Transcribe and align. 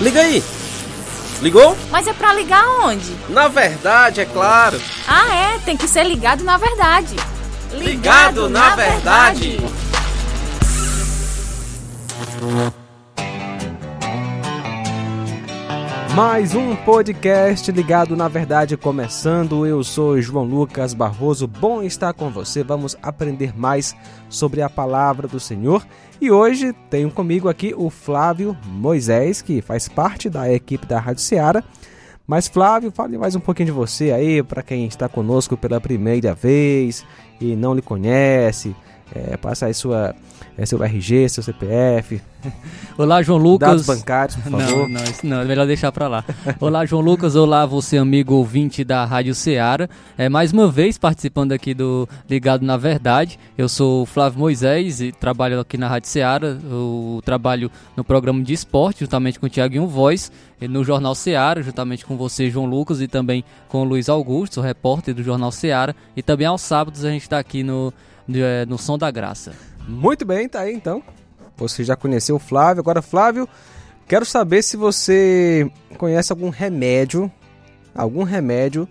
Liga 0.00 0.20
aí! 0.20 0.42
Ligou? 1.40 1.76
Mas 1.90 2.06
é 2.06 2.12
pra 2.12 2.32
ligar 2.32 2.64
onde? 2.80 3.16
Na 3.28 3.48
verdade, 3.48 4.20
é 4.20 4.24
claro. 4.24 4.80
Ah, 5.08 5.34
é, 5.34 5.58
tem 5.58 5.76
que 5.76 5.88
ser 5.88 6.04
ligado 6.04 6.44
na 6.44 6.56
verdade. 6.56 7.16
Ligado, 7.72 7.82
ligado 7.82 8.48
na, 8.48 8.68
na, 8.70 8.76
verdade. 8.76 9.56
verdade. 9.58 9.82
Mais 16.14 16.54
um 16.54 16.76
podcast 16.76 17.72
ligado 17.72 18.14
na 18.14 18.28
verdade 18.28 18.76
começando. 18.76 19.64
Eu 19.64 19.82
sou 19.82 20.20
João 20.20 20.44
Lucas 20.44 20.92
Barroso. 20.92 21.46
Bom 21.46 21.82
estar 21.82 22.12
com 22.12 22.28
você. 22.30 22.62
Vamos 22.62 22.94
aprender 23.02 23.56
mais 23.56 23.96
sobre 24.28 24.60
a 24.60 24.68
palavra 24.68 25.26
do 25.26 25.40
Senhor. 25.40 25.82
E 26.20 26.30
hoje 26.30 26.74
tenho 26.90 27.10
comigo 27.10 27.48
aqui 27.48 27.72
o 27.74 27.88
Flávio 27.88 28.54
Moisés, 28.66 29.40
que 29.40 29.62
faz 29.62 29.88
parte 29.88 30.28
da 30.28 30.52
equipe 30.52 30.84
da 30.84 31.00
Rádio 31.00 31.22
Ceará. 31.22 31.64
Mas 32.26 32.46
Flávio, 32.46 32.92
fale 32.92 33.16
mais 33.16 33.34
um 33.34 33.40
pouquinho 33.40 33.66
de 33.66 33.72
você 33.72 34.12
aí 34.12 34.42
para 34.42 34.62
quem 34.62 34.84
está 34.84 35.08
conosco 35.08 35.56
pela 35.56 35.80
primeira 35.80 36.34
vez 36.34 37.06
e 37.40 37.56
não 37.56 37.74
lhe 37.74 37.82
conhece. 37.82 38.76
É, 39.14 39.36
passa 39.36 39.66
aí 39.66 39.74
sua 39.74 40.14
é 40.56 40.66
seu 40.66 40.82
RG, 40.82 41.28
seu 41.28 41.42
CPF. 41.42 42.20
Olá, 42.98 43.22
João 43.22 43.38
Lucas. 43.38 43.68
Dados 43.68 43.86
bancários, 43.86 44.36
por 44.36 44.50
favor. 44.50 44.88
Não, 44.88 44.88
não, 44.88 45.04
isso 45.04 45.26
não, 45.26 45.40
é 45.40 45.44
melhor 45.44 45.66
deixar 45.66 45.90
para 45.90 46.08
lá. 46.08 46.24
Olá, 46.60 46.84
João 46.84 47.00
Lucas. 47.00 47.34
Olá, 47.34 47.64
você, 47.64 47.96
amigo 47.96 48.34
ouvinte 48.34 48.84
da 48.84 49.04
Rádio 49.04 49.34
Ceará. 49.34 49.88
É, 50.18 50.28
mais 50.28 50.52
uma 50.52 50.70
vez 50.70 50.98
participando 50.98 51.52
aqui 51.52 51.72
do 51.72 52.06
Ligado 52.28 52.66
na 52.66 52.76
Verdade. 52.76 53.38
Eu 53.56 53.68
sou 53.68 54.02
o 54.02 54.06
Flávio 54.06 54.38
Moisés 54.38 55.00
e 55.00 55.10
trabalho 55.10 55.58
aqui 55.58 55.78
na 55.78 55.88
Rádio 55.88 56.10
Ceará. 56.10 56.46
Eu 56.46 57.20
trabalho 57.24 57.70
no 57.96 58.04
programa 58.04 58.42
de 58.42 58.52
esporte, 58.52 59.00
juntamente 59.00 59.40
com 59.40 59.46
o 59.46 59.50
Tiaguinho 59.50 59.86
Voz, 59.86 60.30
no 60.60 60.84
Jornal 60.84 61.14
Ceará, 61.14 61.62
juntamente 61.62 62.04
com 62.04 62.16
você, 62.16 62.50
João 62.50 62.66
Lucas, 62.66 63.00
e 63.00 63.08
também 63.08 63.42
com 63.68 63.82
o 63.82 63.84
Luiz 63.84 64.08
Augusto, 64.08 64.60
repórter 64.60 65.14
do 65.14 65.22
Jornal 65.22 65.50
Ceará. 65.50 65.94
E 66.14 66.22
também 66.22 66.46
aos 66.46 66.60
sábados 66.60 67.04
a 67.04 67.10
gente 67.10 67.22
está 67.22 67.38
aqui 67.38 67.62
no, 67.62 67.86
no, 67.86 67.92
é, 68.28 68.66
no 68.66 68.78
Som 68.78 68.98
da 68.98 69.10
Graça. 69.10 69.52
Muito 69.86 70.24
bem, 70.24 70.48
tá 70.48 70.60
aí 70.60 70.74
então. 70.74 71.02
Você 71.56 71.84
já 71.84 71.96
conheceu 71.96 72.36
o 72.36 72.38
Flávio. 72.38 72.80
Agora, 72.80 73.02
Flávio, 73.02 73.48
quero 74.06 74.24
saber 74.24 74.62
se 74.62 74.76
você 74.76 75.70
conhece 75.98 76.32
algum 76.32 76.48
remédio, 76.48 77.30
algum 77.94 78.22
remédio 78.22 78.88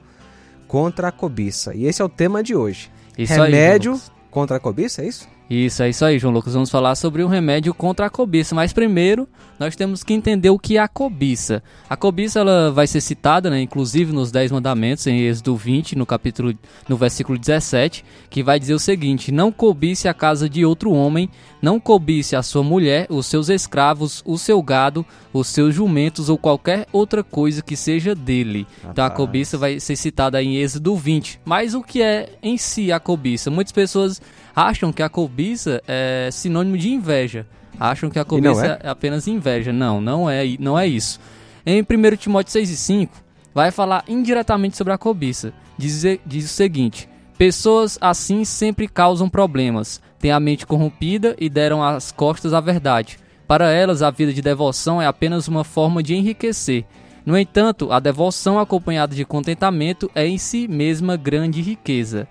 contra 0.68 1.10
a 1.10 1.12
cobiça. 1.12 1.74
E 1.76 1.86
esse 1.86 2.02
é 2.02 2.06
o 2.06 2.10
tema 2.10 2.44
de 2.44 2.56
hoje. 2.56 2.92
Isso 3.18 3.34
remédio 3.34 3.94
aí, 3.94 4.00
contra 4.30 4.58
a 4.58 4.60
cobiça, 4.60 5.02
é 5.02 5.08
isso? 5.08 5.28
Isso, 5.52 5.84
é 5.84 5.90
isso 5.90 6.06
aí, 6.06 6.18
João 6.18 6.34
Lucas. 6.34 6.54
Vamos 6.54 6.70
falar 6.70 6.96
sobre 6.96 7.22
um 7.22 7.28
remédio 7.28 7.74
contra 7.74 8.06
a 8.06 8.10
cobiça. 8.10 8.56
Mas 8.56 8.72
primeiro, 8.72 9.28
nós 9.60 9.76
temos 9.76 10.02
que 10.02 10.14
entender 10.14 10.50
o 10.50 10.58
que 10.58 10.78
é 10.78 10.80
a 10.80 10.88
cobiça. 10.88 11.62
A 11.90 11.98
cobiça 11.98 12.40
ela 12.40 12.72
vai 12.72 12.88
ser 12.88 13.02
citada, 13.02 13.50
né, 13.50 13.62
inclusive 13.62 14.14
nos 14.14 14.32
Dez 14.32 14.50
Mandamentos, 14.50 15.06
em 15.08 15.20
Êxodo 15.20 15.54
20, 15.58 15.98
no 15.98 16.06
capítulo, 16.06 16.54
no 16.88 16.96
versículo 16.96 17.38
17, 17.38 18.06
que 18.30 18.42
vai 18.42 18.62
dizer 18.62 18.74
o 18.76 18.80
seguinte: 18.80 19.30
Não 19.30 19.52
cobice 19.52 20.08
a 20.08 20.14
casa 20.14 20.48
de 20.48 20.64
outro 20.64 20.94
homem, 20.94 21.30
não 21.62 21.82
cobice 21.82 22.34
a 22.34 22.42
sua 22.42 22.64
mulher, 22.64 23.06
os 23.10 23.26
seus 23.26 23.50
escravos, 23.50 24.24
o 24.26 24.38
seu 24.38 24.64
gado, 24.64 25.06
os 25.34 25.48
seus 25.48 25.76
jumentos 25.76 26.30
ou 26.30 26.38
qualquer 26.38 26.88
outra 26.94 27.26
coisa 27.26 27.62
que 27.62 27.76
seja 27.76 28.16
dele. 28.16 28.66
Rapaz. 28.78 28.92
Então 28.92 29.04
a 29.04 29.10
cobiça 29.10 29.58
vai 29.58 29.82
ser 29.82 29.98
citada 29.98 30.42
em 30.42 30.56
Êxodo 30.56 30.96
20. 30.96 31.42
Mas 31.44 31.74
o 31.74 31.84
que 31.84 32.02
é 32.02 32.30
em 32.42 32.58
si 32.58 32.90
a 32.90 33.02
cobiça? 33.02 33.52
Muitas 33.52 33.74
pessoas 33.74 34.22
acham 34.56 34.92
que 34.92 35.04
a 35.04 35.10
cobiça 35.10 35.82
é 35.88 36.30
sinônimo 36.32 36.78
de 36.78 36.90
inveja. 36.90 37.46
Acham 37.80 38.10
que 38.10 38.20
a 38.20 38.26
cobiça 38.26 38.80
é? 38.82 38.88
é? 38.88 38.90
apenas 38.90 39.28
inveja. 39.28 39.74
Não, 39.74 40.00
não 40.00 40.30
é, 40.30 40.44
não 40.60 40.78
é 40.78 40.88
isso. 40.88 41.20
Em 41.66 41.82
1 41.82 42.16
Timóteo 42.18 42.52
6 42.52 42.70
e 42.70 42.78
5, 42.78 43.24
vai 43.54 43.72
falar 43.72 44.04
indiretamente 44.08 44.78
sobre 44.78 44.94
a 44.94 44.98
cobiça. 44.98 45.54
Diz, 45.78 46.04
diz 46.26 46.46
o 46.46 46.54
seguinte: 46.54 47.10
Pessoas 47.38 47.98
assim 48.00 48.46
sempre 48.46 48.88
causam 48.88 49.30
problemas, 49.30 50.02
têm 50.20 50.32
a 50.32 50.40
mente 50.40 50.66
corrompida 50.66 51.36
e 51.40 51.50
deram 51.50 51.84
as 51.84 52.12
costas 52.12 52.54
à 52.54 52.60
verdade. 52.60 53.18
Para 53.48 53.72
elas, 53.72 54.02
a 54.02 54.12
vida 54.12 54.32
de 54.32 54.42
devoção 54.42 55.02
é 55.02 55.08
apenas 55.08 55.48
uma 55.48 55.64
forma 55.64 56.02
de 56.02 56.16
enriquecer. 56.16 56.86
No 57.26 57.38
entanto, 57.38 57.92
a 57.92 58.00
devoção 58.00 58.60
acompanhada 58.60 59.14
de 59.14 59.26
contentamento 59.26 60.10
é 60.16 60.26
em 60.26 60.38
si 60.38 60.68
mesma 60.68 61.18
grande 61.18 61.62
riqueza. 61.62 62.28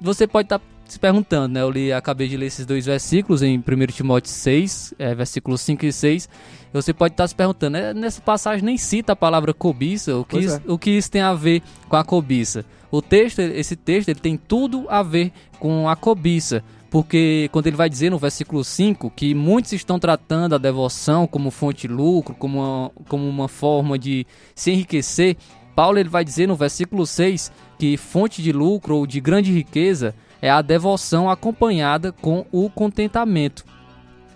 Você 0.00 0.26
pode 0.26 0.46
estar 0.46 0.60
se 0.92 0.98
perguntando, 0.98 1.54
né? 1.54 1.62
Eu 1.62 1.70
li, 1.70 1.92
acabei 1.92 2.28
de 2.28 2.36
ler 2.36 2.46
esses 2.46 2.66
dois 2.66 2.86
versículos 2.86 3.42
em 3.42 3.58
1 3.58 3.62
Timóteo 3.92 4.30
6, 4.30 4.94
é, 4.98 5.14
versículos 5.14 5.60
5 5.60 5.86
e 5.86 5.92
6. 5.92 6.28
Você 6.72 6.92
pode 6.92 7.14
estar 7.14 7.26
se 7.26 7.34
perguntando, 7.34 7.72
né? 7.72 7.92
nessa 7.92 8.20
passagem 8.20 8.64
nem 8.64 8.78
cita 8.78 9.12
a 9.12 9.16
palavra 9.16 9.52
cobiça, 9.52 10.16
o 10.16 10.24
que, 10.24 10.38
isso, 10.38 10.56
é. 10.56 10.72
o 10.72 10.78
que 10.78 10.90
isso 10.90 11.10
tem 11.10 11.20
a 11.20 11.34
ver 11.34 11.62
com 11.88 11.96
a 11.96 12.04
cobiça? 12.04 12.64
O 12.90 13.00
texto, 13.00 13.40
esse 13.40 13.76
texto, 13.76 14.08
ele 14.08 14.20
tem 14.20 14.36
tudo 14.36 14.86
a 14.88 15.02
ver 15.02 15.32
com 15.58 15.88
a 15.88 15.96
cobiça. 15.96 16.62
Porque 16.90 17.48
quando 17.52 17.68
ele 17.68 17.76
vai 17.76 17.88
dizer 17.88 18.10
no 18.10 18.18
versículo 18.18 18.64
5 18.64 19.10
que 19.10 19.32
muitos 19.32 19.72
estão 19.72 19.98
tratando 19.98 20.56
a 20.56 20.58
devoção 20.58 21.24
como 21.24 21.50
fonte 21.50 21.86
de 21.86 21.94
lucro, 21.94 22.34
como 22.34 22.58
uma, 22.58 22.90
como 23.08 23.28
uma 23.28 23.46
forma 23.46 23.96
de 23.96 24.26
se 24.56 24.72
enriquecer, 24.72 25.36
Paulo 25.76 25.98
ele 25.98 26.08
vai 26.08 26.24
dizer 26.24 26.48
no 26.48 26.56
versículo 26.56 27.06
6 27.06 27.52
que 27.78 27.96
fonte 27.96 28.42
de 28.42 28.50
lucro 28.50 28.96
ou 28.96 29.06
de 29.06 29.20
grande 29.20 29.52
riqueza 29.52 30.14
é 30.40 30.50
a 30.50 30.62
devoção 30.62 31.28
acompanhada 31.28 32.12
com 32.12 32.46
o 32.50 32.70
contentamento. 32.70 33.64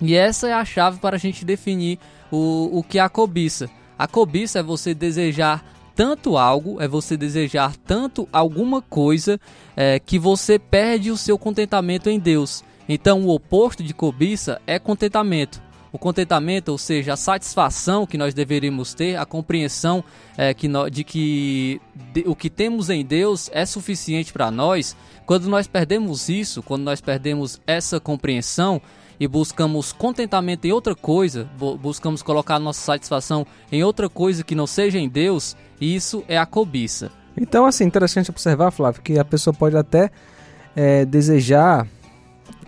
E 0.00 0.14
essa 0.14 0.48
é 0.48 0.52
a 0.52 0.64
chave 0.64 0.98
para 0.98 1.16
a 1.16 1.18
gente 1.18 1.44
definir 1.44 1.98
o, 2.30 2.78
o 2.78 2.82
que 2.82 2.98
é 2.98 3.02
a 3.02 3.08
cobiça. 3.08 3.70
A 3.98 4.06
cobiça 4.06 4.58
é 4.58 4.62
você 4.62 4.92
desejar 4.92 5.64
tanto 5.94 6.36
algo, 6.36 6.80
é 6.80 6.88
você 6.88 7.16
desejar 7.16 7.76
tanto 7.76 8.28
alguma 8.32 8.82
coisa 8.82 9.40
é, 9.76 9.98
que 9.98 10.18
você 10.18 10.58
perde 10.58 11.10
o 11.10 11.16
seu 11.16 11.38
contentamento 11.38 12.10
em 12.10 12.18
Deus. 12.18 12.64
Então, 12.88 13.22
o 13.24 13.30
oposto 13.30 13.82
de 13.82 13.94
cobiça 13.94 14.60
é 14.66 14.78
contentamento. 14.78 15.62
O 15.94 15.98
contentamento, 15.98 16.72
ou 16.72 16.76
seja, 16.76 17.12
a 17.12 17.16
satisfação 17.16 18.04
que 18.04 18.18
nós 18.18 18.34
deveríamos 18.34 18.94
ter, 18.94 19.14
a 19.14 19.24
compreensão 19.24 20.02
é, 20.36 20.52
que 20.52 20.66
no, 20.66 20.90
de 20.90 21.04
que 21.04 21.80
de, 22.12 22.24
o 22.26 22.34
que 22.34 22.50
temos 22.50 22.90
em 22.90 23.04
Deus 23.04 23.48
é 23.52 23.64
suficiente 23.64 24.32
para 24.32 24.50
nós, 24.50 24.96
quando 25.24 25.48
nós 25.48 25.68
perdemos 25.68 26.28
isso, 26.28 26.64
quando 26.64 26.82
nós 26.82 27.00
perdemos 27.00 27.60
essa 27.64 28.00
compreensão 28.00 28.82
e 29.20 29.28
buscamos 29.28 29.92
contentamento 29.92 30.66
em 30.66 30.72
outra 30.72 30.96
coisa, 30.96 31.48
buscamos 31.80 32.22
colocar 32.22 32.58
nossa 32.58 32.80
satisfação 32.80 33.46
em 33.70 33.84
outra 33.84 34.08
coisa 34.08 34.42
que 34.42 34.56
não 34.56 34.66
seja 34.66 34.98
em 34.98 35.08
Deus, 35.08 35.56
isso 35.80 36.24
é 36.26 36.36
a 36.36 36.44
cobiça. 36.44 37.08
Então, 37.40 37.66
assim, 37.66 37.84
interessante 37.84 38.32
observar, 38.32 38.72
Flávio, 38.72 39.00
que 39.00 39.16
a 39.16 39.24
pessoa 39.24 39.54
pode 39.54 39.76
até 39.76 40.10
é, 40.74 41.04
desejar 41.04 41.86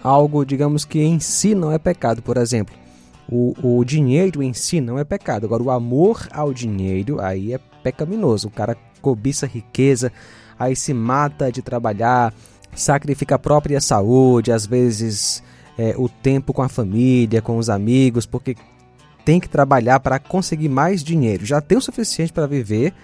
algo, 0.01 0.45
digamos 0.45 0.85
que 0.85 1.01
em 1.01 1.19
si 1.19 1.57
não 1.57 1.73
é 1.73 1.79
pecado. 1.81 2.23
Por 2.23 2.37
exemplo, 2.37 2.86
o, 3.31 3.55
o 3.63 3.85
dinheiro 3.85 4.43
em 4.43 4.53
si 4.53 4.81
não 4.81 4.99
é 4.99 5.05
pecado. 5.05 5.47
Agora, 5.47 5.63
o 5.63 5.71
amor 5.71 6.29
ao 6.31 6.53
dinheiro 6.53 7.21
aí 7.21 7.53
é 7.53 7.59
pecaminoso. 7.83 8.49
O 8.49 8.51
cara 8.51 8.77
cobiça 9.01 9.47
riqueza, 9.47 10.13
aí 10.59 10.75
se 10.75 10.95
mata 10.95 11.51
de 11.51 11.63
trabalhar, 11.63 12.33
sacrifica 12.75 13.35
a 13.35 13.39
própria 13.39 13.81
saúde, 13.81 14.53
às 14.53 14.67
vezes 14.67 15.43
é, 15.79 15.95
o 15.97 16.09
tempo 16.09 16.53
com 16.53 16.63
a 16.63 16.69
família, 16.69 17.43
com 17.43 17.59
os 17.59 17.69
amigos, 17.69 18.27
porque 18.27 18.57
tem 19.25 19.41
que 19.41 19.49
trabalhar 19.49 20.01
para 20.01 20.19
conseguir 20.19 20.69
mais 20.69 21.03
dinheiro. 21.03 21.45
Já 21.45 21.61
tem 21.61 21.77
o 21.77 21.81
suficiente 21.81 22.33
para 22.33 22.47
viver, 22.47 22.95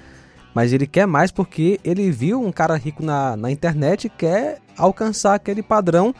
mas 0.54 0.72
ele 0.72 0.86
quer 0.86 1.06
mais 1.06 1.30
porque 1.30 1.80
ele 1.82 2.10
viu 2.10 2.40
um 2.40 2.52
cara 2.52 2.76
rico 2.76 3.02
na, 3.02 3.36
na 3.36 3.50
internet 3.50 4.04
e 4.04 4.10
quer 4.10 4.58
alcançar 4.76 5.34
aquele 5.34 5.62
padrão 5.62 6.14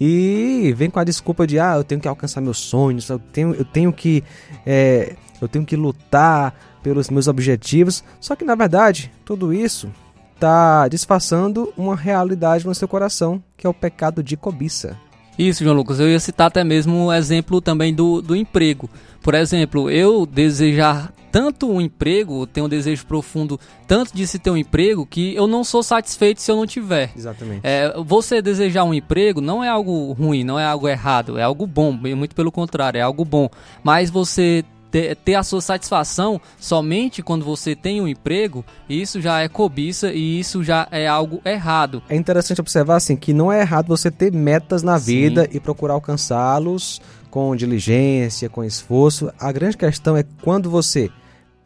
e 0.00 0.74
vem 0.76 0.90
com 0.90 0.98
a 0.98 1.04
desculpa 1.04 1.46
de 1.46 1.58
ah 1.58 1.76
eu 1.76 1.84
tenho 1.84 2.00
que 2.00 2.08
alcançar 2.08 2.40
meus 2.40 2.58
sonhos 2.58 3.08
eu 3.08 3.18
tenho, 3.18 3.54
eu 3.54 3.64
tenho 3.64 3.92
que 3.92 4.22
é, 4.64 5.14
eu 5.40 5.48
tenho 5.48 5.64
que 5.64 5.76
lutar 5.76 6.54
pelos 6.82 7.10
meus 7.10 7.28
objetivos 7.28 8.04
só 8.20 8.36
que 8.36 8.44
na 8.44 8.54
verdade 8.54 9.10
tudo 9.24 9.52
isso 9.52 9.90
está 10.36 10.86
disfarçando 10.86 11.72
uma 11.76 11.96
realidade 11.96 12.66
no 12.66 12.74
seu 12.74 12.86
coração, 12.86 13.42
que 13.56 13.66
é 13.66 13.70
o 13.70 13.74
pecado 13.74 14.22
de 14.22 14.36
cobiça. 14.36 14.96
Isso, 15.38 15.64
João 15.64 15.76
Lucas. 15.76 15.98
Eu 15.98 16.08
ia 16.08 16.20
citar 16.20 16.46
até 16.46 16.62
mesmo 16.62 17.06
o 17.06 17.12
exemplo 17.12 17.60
também 17.60 17.94
do, 17.94 18.22
do 18.22 18.36
emprego. 18.36 18.88
Por 19.22 19.34
exemplo, 19.34 19.90
eu 19.90 20.24
desejar 20.24 21.12
tanto 21.36 21.70
um 21.70 21.82
emprego, 21.82 22.46
tenho 22.46 22.64
um 22.64 22.68
desejo 22.68 23.04
profundo 23.04 23.60
tanto 23.86 24.16
de 24.16 24.26
se 24.26 24.38
ter 24.38 24.48
um 24.48 24.56
emprego 24.56 25.04
que 25.04 25.34
eu 25.34 25.46
não 25.46 25.62
sou 25.64 25.82
satisfeito 25.82 26.40
se 26.40 26.50
eu 26.50 26.56
não 26.56 26.66
tiver. 26.66 27.12
Exatamente. 27.14 27.60
É, 27.62 27.92
você 28.06 28.40
desejar 28.40 28.84
um 28.84 28.94
emprego 28.94 29.42
não 29.42 29.62
é 29.62 29.68
algo 29.68 30.14
ruim, 30.14 30.44
não 30.44 30.58
é 30.58 30.64
algo 30.64 30.88
errado, 30.88 31.38
é 31.38 31.42
algo 31.42 31.66
bom, 31.66 31.92
muito 31.92 32.34
pelo 32.34 32.50
contrário, 32.50 32.96
é 32.96 33.02
algo 33.02 33.22
bom. 33.22 33.50
Mas 33.84 34.08
você 34.08 34.64
ter, 34.90 35.34
a 35.34 35.42
sua 35.42 35.60
satisfação 35.60 36.40
somente 36.58 37.22
quando 37.22 37.44
você 37.44 37.76
tem 37.76 38.00
um 38.00 38.08
emprego, 38.08 38.64
isso 38.88 39.20
já 39.20 39.42
é 39.42 39.46
cobiça 39.46 40.10
e 40.14 40.40
isso 40.40 40.64
já 40.64 40.88
é 40.90 41.06
algo 41.06 41.42
errado. 41.44 42.02
É 42.08 42.16
interessante 42.16 42.62
observar 42.62 42.96
assim 42.96 43.14
que 43.14 43.34
não 43.34 43.52
é 43.52 43.60
errado 43.60 43.88
você 43.88 44.10
ter 44.10 44.32
metas 44.32 44.82
na 44.82 44.98
Sim. 44.98 45.04
vida 45.04 45.46
e 45.52 45.60
procurar 45.60 45.92
alcançá-los 45.92 46.98
com 47.30 47.54
diligência, 47.54 48.48
com 48.48 48.64
esforço. 48.64 49.30
A 49.38 49.52
grande 49.52 49.76
questão 49.76 50.16
é 50.16 50.24
quando 50.40 50.70
você 50.70 51.10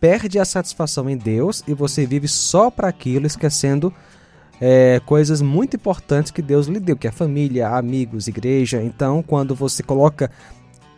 perde 0.00 0.38
a 0.38 0.44
satisfação 0.44 1.08
em 1.11 1.17
Deus 1.17 1.62
e 1.69 1.75
você 1.75 2.06
vive 2.06 2.26
só 2.26 2.70
para 2.70 2.88
aquilo, 2.88 3.26
esquecendo 3.26 3.93
é, 4.61 5.00
coisas 5.05 5.43
muito 5.43 5.76
importantes 5.76 6.32
que 6.32 6.43
Deus 6.43 6.67
lhe 6.67 6.81
deu, 6.81 6.97
que 6.97 7.06
é 7.06 7.11
família, 7.11 7.69
amigos, 7.69 8.26
igreja. 8.26 8.82
Então, 8.82 9.23
quando 9.23 9.55
você 9.55 9.82
coloca 9.82 10.31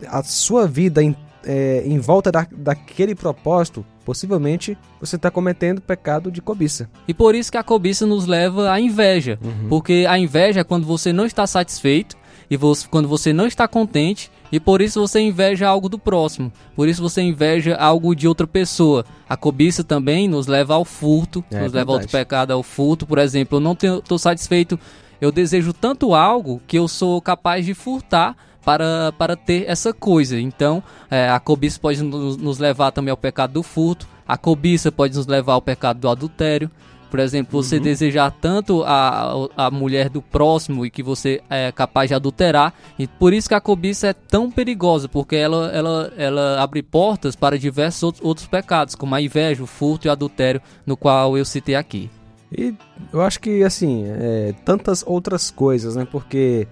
a 0.07 0.23
sua 0.23 0.67
vida 0.67 1.03
em, 1.03 1.17
é, 1.45 1.83
em 1.85 1.99
volta 1.99 2.31
da, 2.31 2.47
daquele 2.51 3.15
propósito, 3.15 3.85
possivelmente 4.05 4.77
você 5.01 5.17
está 5.17 5.31
cometendo 5.31 5.81
pecado 5.81 6.31
de 6.31 6.41
cobiça. 6.41 6.89
E 7.07 7.15
por 7.15 7.35
isso 7.35 7.51
que 7.53 7.59
a 7.59 7.63
cobiça 7.63 8.07
nos 8.07 8.27
leva 8.27 8.71
à 8.71 8.81
inveja. 8.81 9.39
Uhum. 9.43 9.69
Porque 9.69 10.07
a 10.09 10.19
inveja 10.19 10.61
é 10.61 10.65
quando 10.65 10.87
você 10.87 11.13
não 11.13 11.27
está 11.27 11.47
satisfeito 11.47 12.17
e 12.51 12.57
você, 12.57 12.87
quando 12.89 13.09
você 13.09 13.33
não 13.33 13.47
está 13.47 13.67
contente 13.69 14.31
e 14.53 14.61
por 14.61 14.83
isso 14.83 15.01
você 15.01 15.19
inveja 15.19 15.67
algo 15.67 15.89
do 15.89 15.99
próximo. 15.99 16.53
Por 16.77 16.87
isso 16.87 17.01
você 17.01 17.23
inveja 17.23 17.75
algo 17.75 18.15
de 18.15 18.29
outra 18.29 18.47
pessoa. 18.47 19.03
A 19.27 19.35
cobiça 19.35 19.83
também 19.83 20.29
nos 20.29 20.47
leva 20.47 20.75
ao 20.75 20.85
furto, 20.85 21.43
é, 21.51 21.63
nos 21.63 21.73
leva 21.73 21.93
ao 21.93 22.07
pecado, 22.07 22.53
ao 22.53 22.63
furto. 22.63 23.07
Por 23.07 23.17
exemplo, 23.17 23.57
eu 23.57 23.61
não 23.61 23.73
estou 23.73 24.19
satisfeito, 24.19 24.79
eu 25.19 25.33
desejo 25.33 25.73
tanto 25.73 26.15
algo 26.15 26.61
que 26.67 26.79
eu 26.79 26.87
sou 26.87 27.21
capaz 27.23 27.65
de 27.65 27.73
furtar 27.73 28.37
para, 28.63 29.13
para 29.17 29.37
ter 29.37 29.65
essa 29.67 29.93
coisa. 29.95 30.39
Então, 30.39 30.83
é, 31.11 31.31
a 31.31 31.41
cobiça 31.41 31.81
pode 31.81 32.03
nos, 32.03 32.37
nos 32.37 32.59
levar 32.59 32.93
também 32.93 33.11
ao 33.11 33.17
pecado 33.17 33.55
do 33.55 33.63
furto. 33.63 34.07
A 34.29 34.37
cobiça 34.37 34.93
pode 34.93 35.17
nos 35.17 35.27
levar 35.27 35.55
ao 35.55 35.63
pecado 35.63 35.99
do 35.99 36.09
adultério. 36.11 36.71
Por 37.13 37.21
exemplo, 37.21 37.63
você 37.63 37.77
uhum. 37.77 37.83
desejar 37.83 38.31
tanto 38.31 38.83
a, 38.85 39.35
a 39.55 39.71
mulher 39.71 40.09
do 40.09 40.23
próximo 40.23 40.87
e 40.87 40.91
que 40.91 41.03
você 41.03 41.43
é 41.51 41.71
capaz 41.71 42.09
de 42.09 42.15
adulterar. 42.15 42.73
E 42.99 43.07
por 43.07 43.35
isso 43.35 43.51
que 43.51 43.55
a 43.55 43.61
cobiça 43.61 44.07
é 44.07 44.13
tão 44.15 44.51
perigosa, 44.51 45.11
porque 45.11 45.37
ela, 45.37 45.71
ela, 45.73 46.11
ela 46.17 46.63
abre 46.63 46.83
portas 46.83 47.37
para 47.37 47.59
diversos 47.59 48.03
outros, 48.03 48.25
outros 48.25 48.47
pecados, 48.47 48.95
como 48.95 49.15
a 49.15 49.21
inveja, 49.21 49.63
o 49.63 49.67
furto 49.67 50.07
e 50.07 50.09
o 50.09 50.13
adultério, 50.13 50.63
no 50.87 50.97
qual 50.97 51.37
eu 51.37 51.45
citei 51.45 51.75
aqui. 51.75 52.09
E 52.51 52.75
eu 53.13 53.21
acho 53.21 53.41
que, 53.41 53.63
assim, 53.63 54.05
é, 54.07 54.55
tantas 54.65 55.05
outras 55.07 55.51
coisas, 55.51 55.95
né? 55.95 56.09
Porque 56.11 56.67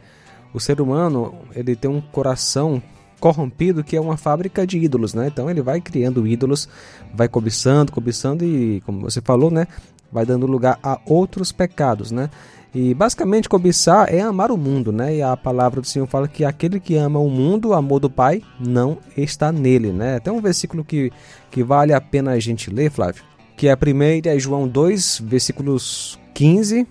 o 0.55 0.59
ser 0.59 0.81
humano, 0.81 1.35
ele 1.55 1.77
tem 1.77 1.91
um 1.91 2.01
coração 2.01 2.83
corrompido 3.21 3.85
que 3.85 3.95
é 3.95 4.01
uma 4.01 4.17
fábrica 4.17 4.67
de 4.67 4.79
ídolos, 4.79 5.13
né? 5.13 5.27
Então 5.27 5.51
ele 5.51 5.61
vai 5.61 5.83
criando 5.83 6.27
ídolos, 6.27 6.67
vai 7.13 7.29
cobiçando, 7.29 7.93
cobiçando 7.93 8.43
e, 8.43 8.81
como 8.87 9.03
você 9.03 9.21
falou, 9.21 9.51
né? 9.51 9.67
Vai 10.13 10.27
dando 10.27 10.47
lugar 10.47 10.79
a 10.83 11.01
outros 11.07 11.53
pecados, 11.53 12.11
né? 12.11 12.31
E 12.73 12.95
basicamente 12.95 13.49
cobiçar 13.49 14.13
é 14.15 14.21
amar 14.21 14.53
o 14.53 14.57
mundo, 14.57 14.93
né? 14.93 15.17
E 15.17 15.23
a 15.23 15.37
palavra 15.37 15.81
do 15.81 15.87
Senhor 15.87 16.07
fala 16.07 16.29
que 16.29 16.45
aquele 16.45 16.79
que 16.79 16.97
ama 16.97 17.19
o 17.19 17.29
mundo, 17.29 17.69
o 17.69 17.75
amor 17.75 17.99
do 17.99 18.09
Pai, 18.09 18.43
não 18.61 18.99
está 19.17 19.51
nele, 19.51 19.93
né? 19.93 20.21
Tem 20.21 20.33
um 20.33 20.41
versículo 20.41 20.85
que, 20.85 21.13
que 21.51 21.65
vale 21.65 21.93
a 21.93 22.01
pena 22.01 22.31
a 22.31 22.39
gente 22.39 22.71
ler, 22.71 22.91
Flávio, 22.91 23.25
que 23.57 23.67
é 23.67 23.73
a 23.73 23.77
primeira 23.77 24.35
é 24.35 24.39
João 24.39 24.69
2, 24.69 25.23
versículos 25.25 26.19
15 26.33 26.87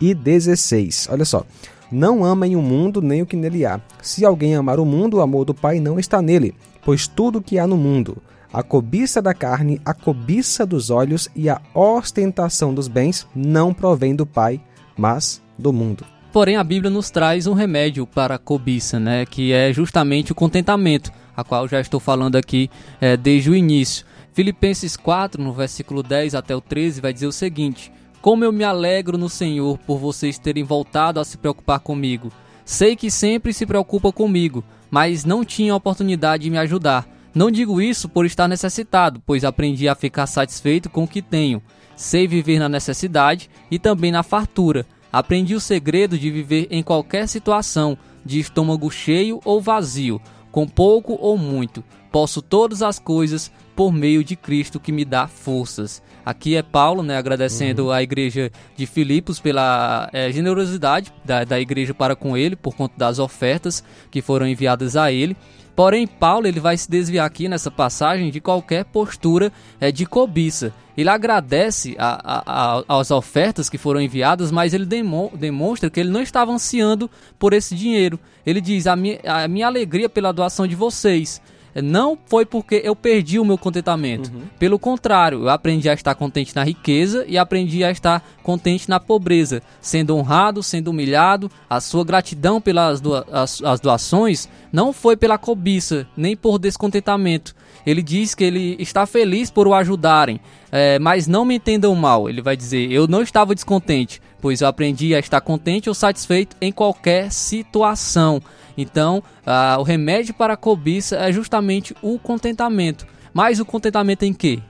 e 0.00 0.14
16. 0.14 1.08
Olha 1.10 1.24
só. 1.24 1.44
Não 1.90 2.22
amem 2.22 2.54
o 2.54 2.60
mundo 2.60 3.00
nem 3.00 3.22
o 3.22 3.26
que 3.26 3.34
nele 3.34 3.64
há. 3.64 3.80
Se 4.02 4.22
alguém 4.22 4.54
amar 4.54 4.78
o 4.78 4.84
mundo, 4.84 5.16
o 5.16 5.20
amor 5.22 5.46
do 5.46 5.54
Pai 5.54 5.80
não 5.80 5.98
está 5.98 6.20
nele, 6.20 6.54
pois 6.84 7.08
tudo 7.08 7.40
que 7.40 7.58
há 7.58 7.66
no 7.66 7.78
mundo, 7.78 8.18
a 8.52 8.62
cobiça 8.62 9.20
da 9.20 9.34
carne, 9.34 9.80
a 9.84 9.92
cobiça 9.92 10.64
dos 10.64 10.90
olhos 10.90 11.28
e 11.36 11.48
a 11.48 11.60
ostentação 11.74 12.72
dos 12.72 12.88
bens 12.88 13.26
não 13.34 13.74
provém 13.74 14.14
do 14.16 14.24
Pai, 14.24 14.60
mas 14.96 15.42
do 15.58 15.72
mundo. 15.72 16.04
Porém, 16.32 16.56
a 16.56 16.64
Bíblia 16.64 16.90
nos 16.90 17.10
traz 17.10 17.46
um 17.46 17.54
remédio 17.54 18.06
para 18.06 18.34
a 18.36 18.38
cobiça, 18.38 18.98
né? 18.98 19.26
que 19.26 19.52
é 19.52 19.72
justamente 19.72 20.32
o 20.32 20.34
contentamento, 20.34 21.10
a 21.36 21.42
qual 21.42 21.68
já 21.68 21.80
estou 21.80 22.00
falando 22.00 22.36
aqui 22.36 22.70
é, 23.00 23.16
desde 23.16 23.50
o 23.50 23.54
início. 23.54 24.06
Filipenses 24.32 24.96
4, 24.96 25.42
no 25.42 25.52
versículo 25.52 26.02
10 26.02 26.34
até 26.34 26.54
o 26.54 26.60
13, 26.60 27.00
vai 27.00 27.12
dizer 27.12 27.26
o 27.26 27.32
seguinte: 27.32 27.90
Como 28.20 28.44
eu 28.44 28.52
me 28.52 28.62
alegro 28.62 29.18
no 29.18 29.28
Senhor 29.28 29.78
por 29.78 29.98
vocês 29.98 30.38
terem 30.38 30.62
voltado 30.62 31.18
a 31.18 31.24
se 31.24 31.36
preocupar 31.36 31.80
comigo. 31.80 32.30
Sei 32.64 32.94
que 32.94 33.10
sempre 33.10 33.52
se 33.52 33.66
preocupa 33.66 34.12
comigo, 34.12 34.62
mas 34.90 35.24
não 35.24 35.44
tinha 35.44 35.74
oportunidade 35.74 36.44
de 36.44 36.50
me 36.50 36.58
ajudar. 36.58 37.17
Não 37.38 37.52
digo 37.52 37.80
isso 37.80 38.08
por 38.08 38.26
estar 38.26 38.48
necessitado, 38.48 39.22
pois 39.24 39.44
aprendi 39.44 39.88
a 39.88 39.94
ficar 39.94 40.26
satisfeito 40.26 40.90
com 40.90 41.04
o 41.04 41.06
que 41.06 41.22
tenho. 41.22 41.62
Sei 41.94 42.26
viver 42.26 42.58
na 42.58 42.68
necessidade 42.68 43.48
e 43.70 43.78
também 43.78 44.10
na 44.10 44.24
fartura. 44.24 44.84
Aprendi 45.12 45.54
o 45.54 45.60
segredo 45.60 46.18
de 46.18 46.32
viver 46.32 46.66
em 46.68 46.82
qualquer 46.82 47.28
situação, 47.28 47.96
de 48.24 48.40
estômago 48.40 48.90
cheio 48.90 49.40
ou 49.44 49.60
vazio, 49.60 50.20
com 50.50 50.66
pouco 50.66 51.16
ou 51.20 51.38
muito. 51.38 51.84
Posso 52.10 52.42
todas 52.42 52.82
as 52.82 52.98
coisas 52.98 53.52
por 53.76 53.92
meio 53.92 54.24
de 54.24 54.34
Cristo 54.34 54.80
que 54.80 54.90
me 54.90 55.04
dá 55.04 55.28
forças. 55.28 56.02
Aqui 56.26 56.56
é 56.56 56.62
Paulo, 56.64 57.04
né, 57.04 57.16
agradecendo 57.16 57.84
uhum. 57.84 57.90
à 57.92 58.02
igreja 58.02 58.50
de 58.76 58.84
Filipos 58.84 59.38
pela 59.38 60.10
é, 60.12 60.32
generosidade 60.32 61.12
da, 61.24 61.44
da 61.44 61.60
igreja 61.60 61.94
para 61.94 62.16
com 62.16 62.36
ele, 62.36 62.56
por 62.56 62.74
conta 62.74 62.94
das 62.98 63.20
ofertas 63.20 63.84
que 64.10 64.20
foram 64.20 64.48
enviadas 64.48 64.96
a 64.96 65.12
ele. 65.12 65.36
Porém, 65.78 66.08
Paulo 66.08 66.48
ele 66.48 66.58
vai 66.58 66.76
se 66.76 66.90
desviar 66.90 67.24
aqui 67.24 67.48
nessa 67.48 67.70
passagem 67.70 68.32
de 68.32 68.40
qualquer 68.40 68.84
postura 68.84 69.52
é, 69.80 69.92
de 69.92 70.06
cobiça. 70.06 70.74
Ele 70.96 71.08
agradece 71.08 71.94
a, 71.96 72.18
a, 72.24 72.78
a, 72.80 72.98
as 72.98 73.12
ofertas 73.12 73.70
que 73.70 73.78
foram 73.78 74.00
enviadas, 74.00 74.50
mas 74.50 74.74
ele 74.74 74.84
demo, 74.84 75.30
demonstra 75.36 75.88
que 75.88 76.00
ele 76.00 76.10
não 76.10 76.20
estava 76.20 76.50
ansiando 76.50 77.08
por 77.38 77.52
esse 77.52 77.76
dinheiro. 77.76 78.18
Ele 78.44 78.60
diz: 78.60 78.88
a 78.88 78.96
minha, 78.96 79.20
a 79.24 79.46
minha 79.46 79.68
alegria 79.68 80.08
pela 80.08 80.32
doação 80.32 80.66
de 80.66 80.74
vocês 80.74 81.40
não 81.74 82.18
foi 82.26 82.44
porque 82.44 82.80
eu 82.84 82.94
perdi 82.96 83.38
o 83.38 83.44
meu 83.44 83.58
contentamento. 83.58 84.30
Uhum. 84.32 84.42
Pelo 84.58 84.78
contrário, 84.78 85.42
eu 85.42 85.48
aprendi 85.48 85.88
a 85.88 85.94
estar 85.94 86.14
contente 86.14 86.54
na 86.54 86.64
riqueza 86.64 87.24
e 87.28 87.38
aprendi 87.38 87.84
a 87.84 87.90
estar 87.90 88.22
contente 88.42 88.88
na 88.88 88.98
pobreza, 88.98 89.62
sendo 89.80 90.16
honrado, 90.16 90.62
sendo 90.62 90.88
humilhado. 90.88 91.50
A 91.68 91.80
sua 91.80 92.04
gratidão 92.04 92.60
pelas 92.60 93.00
doa 93.00 93.26
as, 93.30 93.62
as 93.62 93.80
doações 93.80 94.48
não 94.72 94.92
foi 94.92 95.16
pela 95.16 95.38
cobiça, 95.38 96.06
nem 96.16 96.36
por 96.36 96.58
descontentamento. 96.58 97.54
Ele 97.86 98.02
diz 98.02 98.34
que 98.34 98.44
ele 98.44 98.76
está 98.78 99.06
feliz 99.06 99.50
por 99.50 99.66
o 99.66 99.74
ajudarem, 99.74 100.40
é, 100.70 100.98
mas 100.98 101.26
não 101.26 101.44
me 101.44 101.54
entendam 101.54 101.94
mal. 101.94 102.28
Ele 102.28 102.42
vai 102.42 102.56
dizer: 102.56 102.90
Eu 102.90 103.06
não 103.06 103.22
estava 103.22 103.54
descontente, 103.54 104.20
pois 104.40 104.60
eu 104.60 104.68
aprendi 104.68 105.14
a 105.14 105.18
estar 105.18 105.40
contente 105.40 105.88
ou 105.88 105.94
satisfeito 105.94 106.56
em 106.60 106.72
qualquer 106.72 107.30
situação. 107.30 108.40
Então, 108.76 109.22
ah, 109.44 109.76
o 109.78 109.82
remédio 109.82 110.34
para 110.34 110.54
a 110.54 110.56
cobiça 110.56 111.16
é 111.16 111.32
justamente 111.32 111.94
o 112.00 112.18
contentamento. 112.18 113.06
Mas 113.32 113.60
o 113.60 113.64
contentamento 113.64 114.24
em 114.24 114.32
quê? 114.32 114.60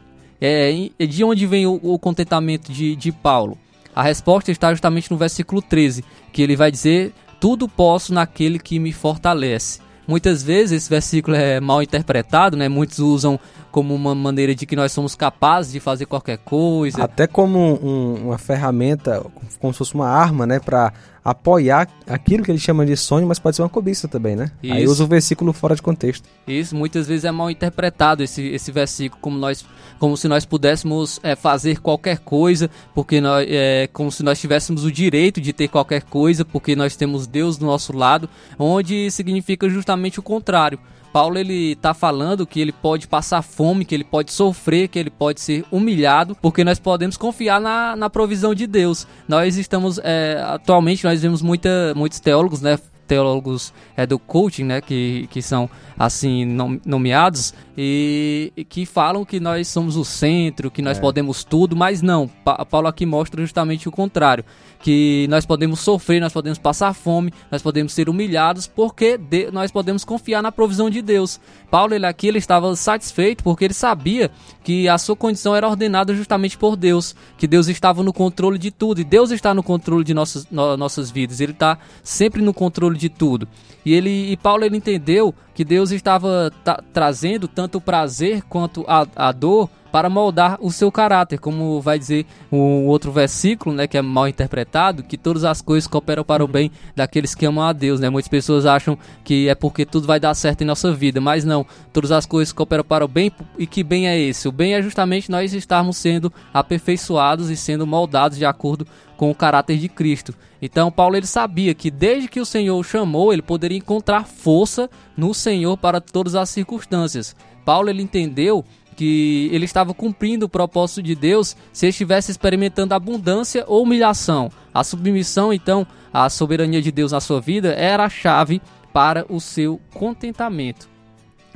É, 0.40 0.72
de 1.06 1.25
onde 1.25 1.46
vem 1.46 1.66
o, 1.66 1.80
o 1.82 1.98
contentamento 1.98 2.72
de, 2.72 2.94
de 2.96 3.12
Paulo? 3.12 3.58
A 3.94 4.02
resposta 4.02 4.50
está 4.50 4.70
justamente 4.70 5.10
no 5.10 5.16
versículo 5.16 5.60
13, 5.60 6.04
que 6.32 6.40
ele 6.40 6.54
vai 6.54 6.70
dizer: 6.70 7.12
Tudo 7.40 7.68
posso 7.68 8.14
naquele 8.14 8.58
que 8.58 8.78
me 8.78 8.92
fortalece. 8.92 9.80
Muitas 10.08 10.42
vezes 10.42 10.82
esse 10.82 10.88
versículo 10.88 11.36
é 11.36 11.60
mal 11.60 11.82
interpretado, 11.82 12.56
né? 12.56 12.66
Muitos 12.66 12.98
usam 12.98 13.38
como 13.70 13.94
uma 13.94 14.14
maneira 14.14 14.54
de 14.54 14.64
que 14.64 14.74
nós 14.74 14.90
somos 14.90 15.14
capazes 15.14 15.70
de 15.70 15.80
fazer 15.80 16.06
qualquer 16.06 16.38
coisa. 16.38 17.04
Até 17.04 17.26
como 17.26 17.78
um, 17.84 18.28
uma 18.28 18.38
ferramenta, 18.38 19.22
como 19.60 19.72
se 19.74 19.78
fosse 19.78 19.94
uma 19.94 20.08
arma, 20.08 20.46
né? 20.46 20.58
Para 20.58 20.94
apoiar 21.30 21.88
aquilo 22.06 22.42
que 22.42 22.50
ele 22.50 22.58
chama 22.58 22.85
de 22.85 22.97
sonho, 22.97 23.26
mas 23.26 23.38
pode 23.38 23.56
ser 23.56 23.62
uma 23.62 23.68
cobiça 23.68 24.08
também, 24.08 24.37
né? 24.37 24.50
Isso. 24.62 24.75
Aí 24.75 24.87
usa 24.87 25.04
o 25.04 25.06
versículo 25.06 25.52
fora 25.52 25.75
de 25.75 25.82
contexto. 25.82 26.28
Isso, 26.47 26.75
muitas 26.75 27.06
vezes 27.06 27.25
é 27.25 27.30
mal 27.30 27.50
interpretado 27.50 28.23
esse, 28.23 28.42
esse 28.49 28.73
versículo, 28.73 29.20
como 29.20 29.38
nós 29.38 29.64
como 29.99 30.16
se 30.16 30.28
nós 30.28 30.44
pudéssemos 30.44 31.18
é, 31.23 31.35
fazer 31.35 31.80
qualquer 31.80 32.18
coisa, 32.20 32.70
porque 32.94 33.20
nós, 33.20 33.44
é 33.49 33.88
como 33.92 34.12
se 34.12 34.23
nós 34.23 34.40
tivéssemos 34.40 34.85
o 34.85 34.92
direito 34.92 35.40
de 35.40 35.52
ter 35.52 35.68
qualquer 35.68 36.02
coisa, 36.02 36.44
porque 36.44 36.76
nós 36.76 36.94
temos 36.94 37.26
Deus 37.26 37.58
do 37.58 37.66
nosso 37.66 37.97
lado, 37.97 38.28
onde 38.58 39.11
significa 39.11 39.68
justamente 39.68 40.20
o 40.20 40.23
contrário. 40.23 40.78
Paulo 41.12 41.38
ele 41.38 41.72
está 41.72 41.94
falando 41.94 42.46
que 42.46 42.60
ele 42.60 42.72
pode 42.72 43.08
passar 43.08 43.42
fome, 43.42 43.84
que 43.84 43.94
ele 43.94 44.04
pode 44.04 44.32
sofrer, 44.32 44.88
que 44.88 44.98
ele 44.98 45.10
pode 45.10 45.40
ser 45.40 45.64
humilhado, 45.70 46.36
porque 46.40 46.64
nós 46.64 46.78
podemos 46.78 47.16
confiar 47.16 47.60
na, 47.60 47.96
na 47.96 48.10
provisão 48.10 48.54
de 48.54 48.66
Deus. 48.66 49.06
Nós 49.26 49.56
estamos 49.56 49.98
é, 50.02 50.40
atualmente 50.44 51.04
nós 51.04 51.20
vemos 51.20 51.42
muita, 51.42 51.92
muitos 51.94 52.20
teólogos, 52.20 52.60
né, 52.60 52.78
teólogos 53.08 53.72
é, 53.96 54.06
do 54.06 54.18
coaching, 54.18 54.64
né, 54.64 54.80
que, 54.80 55.26
que 55.30 55.42
são 55.42 55.68
assim 55.98 56.44
nomeados 56.84 57.52
e, 57.76 58.52
e 58.56 58.64
que 58.64 58.86
falam 58.86 59.24
que 59.24 59.40
nós 59.40 59.66
somos 59.66 59.96
o 59.96 60.04
centro, 60.04 60.70
que 60.70 60.82
nós 60.82 60.98
é. 60.98 61.00
podemos 61.00 61.42
tudo, 61.42 61.74
mas 61.74 62.02
não. 62.02 62.28
Pa 62.28 62.64
Paulo 62.64 62.86
aqui 62.86 63.06
mostra 63.06 63.40
justamente 63.42 63.88
o 63.88 63.92
contrário 63.92 64.44
que 64.80 65.26
nós 65.28 65.44
podemos 65.44 65.80
sofrer, 65.80 66.20
nós 66.20 66.32
podemos 66.32 66.58
passar 66.58 66.92
fome, 66.92 67.32
nós 67.50 67.62
podemos 67.62 67.92
ser 67.92 68.08
humilhados, 68.08 68.66
porque 68.66 69.18
nós 69.52 69.70
podemos 69.70 70.04
confiar 70.04 70.42
na 70.42 70.52
provisão 70.52 70.88
de 70.88 71.02
Deus. 71.02 71.40
Paulo, 71.70 71.94
ele 71.94 72.06
aqui, 72.06 72.28
ele 72.28 72.38
estava 72.38 72.74
satisfeito 72.76 73.42
porque 73.42 73.64
ele 73.64 73.74
sabia 73.74 74.30
que 74.62 74.88
a 74.88 74.96
sua 74.98 75.16
condição 75.16 75.54
era 75.54 75.68
ordenada 75.68 76.14
justamente 76.14 76.56
por 76.56 76.76
Deus, 76.76 77.14
que 77.36 77.46
Deus 77.46 77.68
estava 77.68 78.02
no 78.02 78.12
controle 78.12 78.58
de 78.58 78.70
tudo, 78.70 79.00
e 79.00 79.04
Deus 79.04 79.30
está 79.30 79.52
no 79.52 79.62
controle 79.62 80.04
de 80.04 80.14
nossas, 80.14 80.46
no, 80.50 80.76
nossas 80.76 81.10
vidas, 81.10 81.40
ele 81.40 81.52
está 81.52 81.78
sempre 82.02 82.42
no 82.42 82.54
controle 82.54 82.98
de 82.99 83.09
tudo. 83.09 83.49
E, 83.85 83.95
ele, 83.95 84.31
e 84.31 84.37
Paulo, 84.37 84.64
ele 84.64 84.76
entendeu 84.76 85.35
que 85.58 85.64
Deus 85.64 85.90
estava 85.90 86.52
trazendo 86.92 87.48
tanto 87.48 87.78
o 87.78 87.80
prazer 87.80 88.42
quanto 88.42 88.84
a, 88.86 89.04
a 89.16 89.32
dor 89.32 89.68
para 89.90 90.08
moldar 90.08 90.56
o 90.60 90.70
seu 90.70 90.92
caráter, 90.92 91.40
como 91.40 91.80
vai 91.80 91.98
dizer 91.98 92.26
um 92.52 92.86
outro 92.86 93.10
versículo, 93.10 93.74
né, 93.74 93.88
que 93.88 93.98
é 93.98 94.02
mal 94.02 94.28
interpretado, 94.28 95.02
que 95.02 95.18
todas 95.18 95.42
as 95.42 95.60
coisas 95.60 95.88
cooperam 95.88 96.22
para 96.22 96.44
o 96.44 96.46
bem 96.46 96.70
daqueles 96.94 97.34
que 97.34 97.44
amam 97.44 97.64
a 97.64 97.72
Deus, 97.72 97.98
né? 97.98 98.08
Muitas 98.08 98.28
pessoas 98.28 98.66
acham 98.66 98.96
que 99.24 99.48
é 99.48 99.54
porque 99.56 99.84
tudo 99.84 100.06
vai 100.06 100.20
dar 100.20 100.32
certo 100.34 100.62
em 100.62 100.64
nossa 100.64 100.92
vida, 100.92 101.20
mas 101.20 101.44
não, 101.44 101.66
todas 101.92 102.12
as 102.12 102.24
coisas 102.24 102.52
cooperam 102.52 102.84
para 102.84 103.04
o 103.04 103.08
bem, 103.08 103.32
e 103.58 103.66
que 103.66 103.82
bem 103.82 104.06
é 104.06 104.16
esse? 104.16 104.46
O 104.46 104.52
bem 104.52 104.74
é 104.74 104.82
justamente 104.82 105.28
nós 105.28 105.52
estarmos 105.52 105.96
sendo 105.96 106.32
aperfeiçoados 106.54 107.50
e 107.50 107.56
sendo 107.56 107.84
moldados 107.84 108.38
de 108.38 108.44
acordo 108.44 108.86
com 109.16 109.28
o 109.28 109.34
caráter 109.34 109.76
de 109.78 109.88
Cristo. 109.88 110.32
Então 110.62 110.90
Paulo 110.92 111.16
ele 111.16 111.26
sabia 111.26 111.74
que 111.74 111.90
desde 111.90 112.28
que 112.28 112.40
o 112.40 112.46
Senhor 112.46 112.78
o 112.78 112.84
chamou, 112.84 113.32
ele 113.32 113.42
poderia 113.42 113.78
encontrar 113.78 114.24
força 114.24 114.88
no 115.16 115.34
Senhor 115.34 115.48
para 115.76 116.00
todas 116.00 116.35
as 116.35 116.50
circunstâncias. 116.50 117.35
Paulo 117.64 117.90
ele 117.90 118.02
entendeu 118.02 118.64
que 118.97 119.49
ele 119.52 119.64
estava 119.64 119.95
cumprindo 119.95 120.47
o 120.47 120.49
propósito 120.49 121.02
de 121.02 121.14
Deus 121.14 121.57
se 121.73 121.87
estivesse 121.87 122.33
experimentando 122.33 122.95
abundância 122.95 123.64
ou 123.69 123.85
humilhação. 123.85 124.50
A 124.75 124.83
submissão, 124.83 125.52
então, 125.52 125.87
à 126.12 126.28
soberania 126.28 126.83
de 126.83 126.90
Deus 126.90 127.12
na 127.12 127.21
sua 127.21 127.40
vida 127.40 127.73
era 127.75 128.05
a 128.05 128.09
chave 128.09 128.61
para 128.93 129.25
o 129.28 129.40
seu 129.40 129.81
contentamento. 129.95 130.88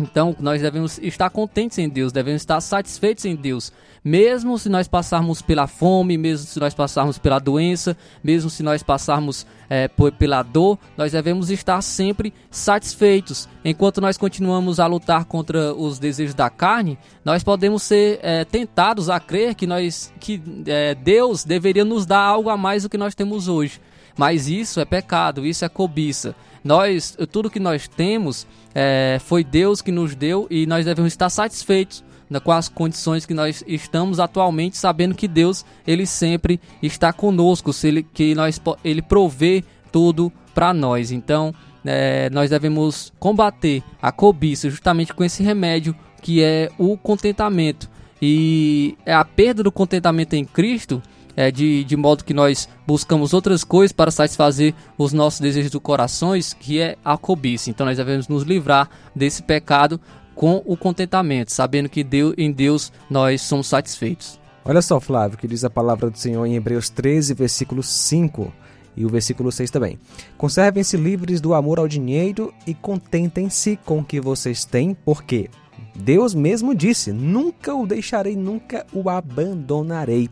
Então, 0.02 0.36
nós 0.40 0.60
devemos 0.60 0.98
estar 0.98 1.30
contentes 1.30 1.78
em 1.78 1.88
Deus, 1.88 2.12
devemos 2.12 2.42
estar 2.42 2.60
satisfeitos 2.60 3.24
em 3.24 3.36
Deus 3.36 3.72
mesmo 4.04 4.58
se 4.58 4.68
nós 4.68 4.88
passarmos 4.88 5.40
pela 5.40 5.66
fome, 5.66 6.18
mesmo 6.18 6.46
se 6.46 6.58
nós 6.58 6.74
passarmos 6.74 7.18
pela 7.18 7.38
doença, 7.38 7.96
mesmo 8.22 8.50
se 8.50 8.62
nós 8.62 8.82
passarmos 8.82 9.46
é, 9.70 9.88
pela 10.18 10.42
dor, 10.42 10.78
nós 10.96 11.12
devemos 11.12 11.50
estar 11.50 11.80
sempre 11.82 12.34
satisfeitos. 12.50 13.48
Enquanto 13.64 14.00
nós 14.00 14.18
continuamos 14.18 14.80
a 14.80 14.86
lutar 14.86 15.24
contra 15.24 15.72
os 15.72 15.98
desejos 15.98 16.34
da 16.34 16.50
carne, 16.50 16.98
nós 17.24 17.44
podemos 17.44 17.82
ser 17.84 18.18
é, 18.22 18.44
tentados 18.44 19.08
a 19.08 19.20
crer 19.20 19.54
que, 19.54 19.66
nós, 19.66 20.12
que 20.18 20.42
é, 20.66 20.94
Deus 20.96 21.44
deveria 21.44 21.84
nos 21.84 22.04
dar 22.04 22.22
algo 22.22 22.50
a 22.50 22.56
mais 22.56 22.82
do 22.82 22.88
que 22.88 22.98
nós 22.98 23.14
temos 23.14 23.46
hoje. 23.46 23.80
Mas 24.16 24.48
isso 24.48 24.80
é 24.80 24.84
pecado, 24.84 25.46
isso 25.46 25.64
é 25.64 25.68
cobiça. 25.68 26.34
Nós, 26.64 27.16
tudo 27.30 27.50
que 27.50 27.58
nós 27.58 27.88
temos 27.88 28.46
é, 28.74 29.18
foi 29.24 29.42
Deus 29.42 29.82
que 29.82 29.90
nos 29.90 30.14
deu 30.14 30.46
e 30.50 30.66
nós 30.66 30.84
devemos 30.84 31.12
estar 31.12 31.28
satisfeitos 31.28 32.04
com 32.40 32.52
as 32.52 32.68
condições 32.68 33.26
que 33.26 33.34
nós 33.34 33.62
estamos 33.66 34.18
atualmente, 34.18 34.78
sabendo 34.78 35.14
que 35.14 35.28
Deus 35.28 35.66
ele 35.86 36.06
sempre 36.06 36.60
está 36.82 37.12
conosco, 37.12 37.72
se 37.72 37.88
ele, 37.88 38.02
que 38.02 38.34
nós, 38.34 38.60
ele 38.82 39.02
provê 39.02 39.62
tudo 39.90 40.32
para 40.54 40.72
nós. 40.72 41.12
Então, 41.12 41.54
é, 41.84 42.30
nós 42.30 42.50
devemos 42.50 43.12
combater 43.18 43.82
a 44.00 44.10
cobiça 44.10 44.70
justamente 44.70 45.12
com 45.12 45.24
esse 45.24 45.42
remédio 45.42 45.94
que 46.22 46.42
é 46.42 46.70
o 46.78 46.96
contentamento. 46.96 47.90
E 48.20 48.96
é 49.04 49.12
a 49.12 49.24
perda 49.24 49.64
do 49.64 49.72
contentamento 49.72 50.34
em 50.34 50.44
Cristo 50.44 51.02
é, 51.36 51.50
de, 51.50 51.84
de 51.84 51.96
modo 51.96 52.24
que 52.24 52.34
nós 52.34 52.68
buscamos 52.86 53.32
outras 53.32 53.64
coisas 53.64 53.92
para 53.92 54.10
satisfazer 54.10 54.74
os 54.98 55.12
nossos 55.12 55.40
desejos 55.40 55.70
do 55.70 55.80
corações, 55.80 56.52
que 56.52 56.80
é 56.80 56.96
a 57.04 57.16
cobiça. 57.16 57.70
Então 57.70 57.86
nós 57.86 57.96
devemos 57.96 58.28
nos 58.28 58.42
livrar 58.42 58.88
desse 59.14 59.42
pecado 59.42 60.00
com 60.34 60.62
o 60.64 60.76
contentamento, 60.76 61.52
sabendo 61.52 61.88
que 61.88 62.02
Deus, 62.02 62.34
em 62.38 62.50
Deus 62.50 62.92
nós 63.08 63.42
somos 63.42 63.66
satisfeitos. 63.66 64.40
Olha 64.64 64.80
só, 64.80 65.00
Flávio, 65.00 65.38
que 65.38 65.48
diz 65.48 65.64
a 65.64 65.70
palavra 65.70 66.08
do 66.08 66.18
Senhor 66.18 66.46
em 66.46 66.54
Hebreus 66.54 66.88
13, 66.88 67.34
versículo 67.34 67.82
5 67.82 68.52
e 68.96 69.04
o 69.04 69.08
versículo 69.08 69.50
6 69.50 69.70
também. 69.70 69.98
Conservem-se 70.36 70.96
livres 70.96 71.40
do 71.40 71.54
amor 71.54 71.78
ao 71.78 71.88
dinheiro 71.88 72.52
e 72.66 72.74
contentem-se 72.74 73.78
com 73.84 73.98
o 73.98 74.04
que 74.04 74.20
vocês 74.20 74.64
têm, 74.64 74.94
porque 75.04 75.50
Deus 75.94 76.34
mesmo 76.34 76.74
disse: 76.74 77.12
Nunca 77.12 77.74
o 77.74 77.86
deixarei, 77.86 78.36
nunca 78.36 78.86
o 78.92 79.08
abandonarei. 79.10 80.30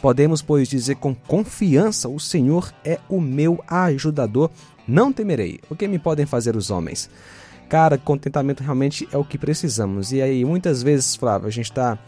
Podemos, 0.00 0.42
pois, 0.42 0.68
dizer 0.68 0.96
com 0.96 1.14
confiança: 1.14 2.08
O 2.08 2.20
Senhor 2.20 2.72
é 2.84 2.98
o 3.08 3.20
meu 3.20 3.62
ajudador, 3.66 4.50
não 4.86 5.12
temerei. 5.12 5.60
O 5.68 5.76
que 5.76 5.88
me 5.88 5.98
podem 5.98 6.26
fazer 6.26 6.56
os 6.56 6.70
homens? 6.70 7.10
Cara, 7.68 7.98
contentamento 7.98 8.62
realmente 8.62 9.06
é 9.12 9.18
o 9.18 9.24
que 9.24 9.36
precisamos. 9.36 10.12
E 10.12 10.22
aí, 10.22 10.44
muitas 10.44 10.82
vezes, 10.82 11.14
Flávio, 11.14 11.48
a 11.48 11.50
gente 11.50 11.70
está 11.70 11.98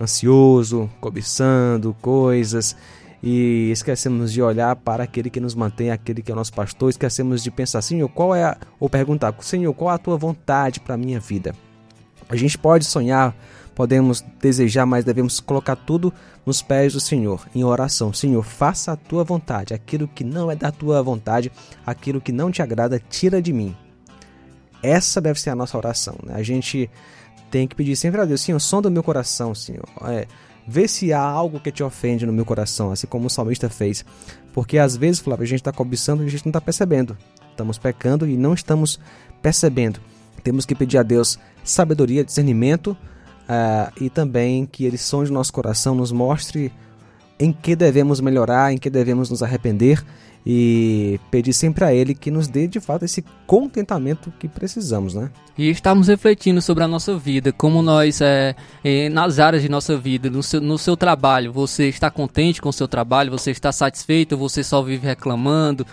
ansioso, 0.00 0.90
cobiçando 1.00 1.94
coisas 2.00 2.76
e 3.22 3.70
esquecemos 3.72 4.32
de 4.32 4.42
olhar 4.42 4.76
para 4.76 5.04
aquele 5.04 5.30
que 5.30 5.40
nos 5.40 5.54
mantém, 5.54 5.90
aquele 5.90 6.22
que 6.22 6.30
é 6.30 6.34
o 6.34 6.36
nosso 6.36 6.52
pastor, 6.52 6.90
esquecemos 6.90 7.42
de 7.42 7.50
pensar, 7.50 7.82
Senhor, 7.82 8.08
qual 8.08 8.34
é 8.34 8.44
a... 8.44 8.56
ou 8.78 8.88
perguntar, 8.90 9.34
Senhor, 9.40 9.72
qual 9.74 9.90
é 9.90 9.94
a 9.94 9.98
tua 9.98 10.16
vontade 10.16 10.80
para 10.80 10.94
a 10.94 10.98
minha 10.98 11.18
vida? 11.18 11.54
A 12.28 12.36
gente 12.36 12.58
pode 12.58 12.84
sonhar, 12.84 13.34
podemos 13.76 14.24
desejar, 14.40 14.86
mas 14.86 15.04
devemos 15.04 15.38
colocar 15.38 15.76
tudo 15.76 16.10
nos 16.46 16.62
pés 16.62 16.94
do 16.94 17.00
Senhor, 17.00 17.46
em 17.54 17.62
oração. 17.62 18.10
Senhor, 18.10 18.42
faça 18.42 18.92
a 18.92 18.96
tua 18.96 19.22
vontade, 19.22 19.74
aquilo 19.74 20.08
que 20.08 20.24
não 20.24 20.50
é 20.50 20.56
da 20.56 20.72
tua 20.72 21.02
vontade, 21.02 21.52
aquilo 21.84 22.18
que 22.18 22.32
não 22.32 22.50
te 22.50 22.62
agrada, 22.62 22.98
tira 22.98 23.40
de 23.40 23.52
mim. 23.52 23.76
Essa 24.82 25.20
deve 25.20 25.38
ser 25.38 25.50
a 25.50 25.54
nossa 25.54 25.76
oração. 25.76 26.16
Né? 26.24 26.32
A 26.34 26.42
gente 26.42 26.90
tem 27.50 27.68
que 27.68 27.76
pedir 27.76 27.94
sempre 27.96 28.18
a 28.18 28.24
Deus, 28.24 28.40
Senhor, 28.40 28.58
sonda 28.58 28.88
o 28.88 28.90
meu 28.90 29.02
coração, 29.02 29.54
Senhor. 29.54 29.84
É, 30.06 30.26
vê 30.66 30.88
se 30.88 31.12
há 31.12 31.20
algo 31.20 31.60
que 31.60 31.70
te 31.70 31.82
ofende 31.82 32.24
no 32.24 32.32
meu 32.32 32.46
coração, 32.46 32.90
assim 32.90 33.06
como 33.06 33.26
o 33.26 33.30
salmista 33.30 33.68
fez. 33.68 34.06
Porque 34.54 34.78
às 34.78 34.96
vezes, 34.96 35.20
Flávio, 35.20 35.44
a 35.44 35.46
gente 35.46 35.60
está 35.60 35.72
cobiçando 35.72 36.22
e 36.22 36.26
a 36.26 36.30
gente 36.30 36.46
não 36.46 36.50
está 36.50 36.62
percebendo. 36.62 37.14
Estamos 37.50 37.76
pecando 37.76 38.26
e 38.26 38.38
não 38.38 38.54
estamos 38.54 38.98
percebendo. 39.42 40.00
Temos 40.42 40.64
que 40.64 40.74
pedir 40.74 40.96
a 40.96 41.02
Deus 41.02 41.38
sabedoria, 41.62 42.24
discernimento 42.24 42.96
uh, 43.48 43.92
e 44.00 44.10
também 44.10 44.66
que 44.66 44.84
Ele 44.84 44.98
sonde 44.98 45.30
o 45.30 45.34
nosso 45.34 45.52
coração, 45.52 45.94
nos 45.94 46.12
mostre 46.12 46.72
em 47.38 47.52
que 47.52 47.76
devemos 47.76 48.20
melhorar, 48.20 48.72
em 48.72 48.78
que 48.78 48.88
devemos 48.88 49.30
nos 49.30 49.42
arrepender 49.42 50.02
e 50.48 51.18
pedir 51.28 51.52
sempre 51.52 51.84
a 51.84 51.92
Ele 51.92 52.14
que 52.14 52.30
nos 52.30 52.46
dê 52.46 52.68
de 52.68 52.78
fato 52.78 53.04
esse 53.04 53.24
contentamento 53.46 54.32
que 54.38 54.46
precisamos, 54.46 55.12
né? 55.12 55.28
E 55.58 55.68
estamos 55.68 56.06
refletindo 56.06 56.62
sobre 56.62 56.84
a 56.84 56.88
nossa 56.88 57.16
vida, 57.16 57.52
como 57.52 57.82
nós, 57.82 58.20
é, 58.20 58.54
é, 58.84 59.08
nas 59.08 59.40
áreas 59.40 59.62
de 59.62 59.68
nossa 59.68 59.96
vida, 59.96 60.30
no 60.30 60.42
seu, 60.42 60.60
no 60.60 60.78
seu 60.78 60.96
trabalho, 60.96 61.52
você 61.52 61.88
está 61.88 62.10
contente 62.10 62.62
com 62.62 62.68
o 62.68 62.72
seu 62.72 62.86
trabalho, 62.86 63.30
você 63.30 63.50
está 63.50 63.72
satisfeito, 63.72 64.36
você 64.36 64.62
só 64.62 64.82
vive 64.82 65.04
reclamando, 65.04 65.84